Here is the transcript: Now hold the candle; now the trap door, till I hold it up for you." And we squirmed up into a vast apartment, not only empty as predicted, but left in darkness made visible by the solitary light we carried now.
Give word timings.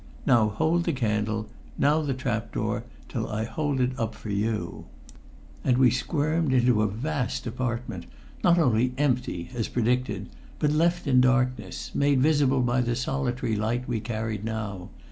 Now 0.25 0.49
hold 0.49 0.85
the 0.85 0.93
candle; 0.93 1.45
now 1.77 2.01
the 2.01 2.15
trap 2.15 2.51
door, 2.53 2.85
till 3.07 3.29
I 3.29 3.43
hold 3.45 3.79
it 3.79 3.91
up 3.99 4.15
for 4.15 4.31
you." 4.31 4.85
And 5.63 5.77
we 5.77 5.91
squirmed 5.91 6.47
up 6.55 6.59
into 6.59 6.81
a 6.81 6.87
vast 6.87 7.45
apartment, 7.45 8.07
not 8.43 8.57
only 8.57 8.93
empty 8.97 9.51
as 9.53 9.67
predicted, 9.67 10.29
but 10.57 10.71
left 10.71 11.05
in 11.05 11.21
darkness 11.21 11.91
made 11.93 12.19
visible 12.19 12.61
by 12.61 12.81
the 12.81 12.95
solitary 12.95 13.55
light 13.55 13.87
we 13.87 13.99
carried 13.99 14.43
now. 14.43 14.89